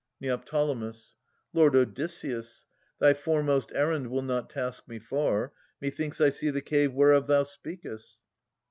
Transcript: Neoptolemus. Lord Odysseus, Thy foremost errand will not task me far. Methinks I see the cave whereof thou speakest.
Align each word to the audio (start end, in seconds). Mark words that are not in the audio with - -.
Neoptolemus. 0.19 1.13
Lord 1.53 1.75
Odysseus, 1.75 2.65
Thy 2.99 3.13
foremost 3.13 3.71
errand 3.75 4.07
will 4.07 4.23
not 4.23 4.49
task 4.49 4.87
me 4.87 4.97
far. 4.97 5.51
Methinks 5.79 6.19
I 6.19 6.31
see 6.31 6.49
the 6.49 6.59
cave 6.59 6.91
whereof 6.91 7.27
thou 7.27 7.43
speakest. 7.43 8.17